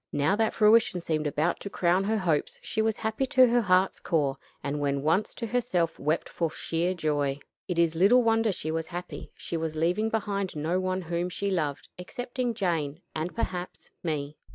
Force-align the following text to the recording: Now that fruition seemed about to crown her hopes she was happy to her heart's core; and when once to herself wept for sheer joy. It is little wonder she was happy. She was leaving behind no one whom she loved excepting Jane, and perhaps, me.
Now 0.11 0.35
that 0.35 0.55
fruition 0.55 0.99
seemed 0.99 1.27
about 1.27 1.59
to 1.59 1.69
crown 1.69 2.03
her 2.05 2.17
hopes 2.17 2.57
she 2.63 2.81
was 2.81 2.97
happy 2.97 3.27
to 3.27 3.45
her 3.45 3.61
heart's 3.61 3.99
core; 3.99 4.35
and 4.63 4.79
when 4.79 5.03
once 5.03 5.31
to 5.35 5.45
herself 5.45 5.99
wept 5.99 6.27
for 6.27 6.49
sheer 6.49 6.95
joy. 6.95 7.37
It 7.67 7.77
is 7.77 7.93
little 7.93 8.23
wonder 8.23 8.51
she 8.51 8.71
was 8.71 8.87
happy. 8.87 9.31
She 9.37 9.57
was 9.57 9.75
leaving 9.75 10.09
behind 10.09 10.55
no 10.55 10.79
one 10.79 11.03
whom 11.03 11.29
she 11.29 11.51
loved 11.51 11.87
excepting 11.99 12.55
Jane, 12.55 13.03
and 13.13 13.35
perhaps, 13.35 13.91
me. 14.01 14.37